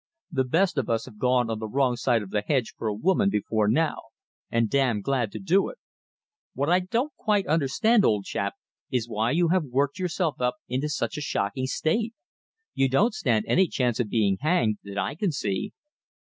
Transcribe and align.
The 0.31 0.43
best 0.43 0.79
of 0.79 0.89
us 0.89 1.05
have 1.05 1.19
gone 1.19 1.47
on 1.51 1.59
the 1.59 1.67
wrong 1.67 1.95
side 1.95 2.23
of 2.23 2.31
the 2.31 2.41
hedge 2.41 2.73
for 2.75 2.87
a 2.87 2.93
woman 2.95 3.29
before 3.29 3.67
now 3.67 3.97
and 4.49 4.67
damned 4.67 5.03
glad 5.03 5.31
to 5.33 5.39
do 5.39 5.69
it. 5.69 5.77
What 6.55 6.69
I 6.71 6.79
can't 6.81 7.11
quite 7.17 7.45
understand, 7.45 8.03
old 8.03 8.25
chap, 8.25 8.55
is 8.89 9.07
why 9.07 9.29
you 9.29 9.49
have 9.49 9.63
worked 9.65 9.99
yourself 9.99 10.41
up 10.41 10.55
into 10.67 10.89
such 10.89 11.17
a 11.17 11.21
shocking 11.21 11.67
state. 11.67 12.15
You 12.73 12.89
don't 12.89 13.13
stand 13.13 13.45
any 13.47 13.67
chance 13.67 13.99
of 13.99 14.09
being 14.09 14.37
hanged, 14.41 14.77
that 14.85 14.97
I 14.97 15.13
can 15.13 15.31
see!" 15.31 15.71